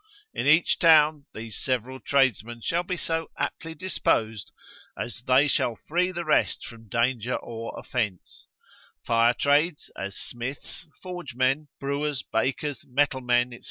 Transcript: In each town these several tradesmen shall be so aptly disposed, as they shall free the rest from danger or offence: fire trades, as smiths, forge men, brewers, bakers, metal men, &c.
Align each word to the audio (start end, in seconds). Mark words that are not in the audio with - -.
In 0.33 0.47
each 0.47 0.79
town 0.79 1.27
these 1.31 1.55
several 1.55 1.99
tradesmen 1.99 2.61
shall 2.61 2.81
be 2.81 2.97
so 2.97 3.29
aptly 3.37 3.75
disposed, 3.75 4.51
as 4.97 5.21
they 5.27 5.47
shall 5.47 5.75
free 5.75 6.11
the 6.11 6.25
rest 6.25 6.65
from 6.65 6.89
danger 6.89 7.35
or 7.35 7.77
offence: 7.79 8.47
fire 9.05 9.35
trades, 9.35 9.91
as 9.95 10.17
smiths, 10.17 10.87
forge 11.03 11.35
men, 11.35 11.67
brewers, 11.79 12.23
bakers, 12.23 12.83
metal 12.87 13.21
men, 13.21 13.51
&c. 13.51 13.59